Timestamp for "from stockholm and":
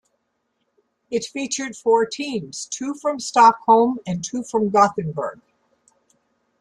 2.95-4.23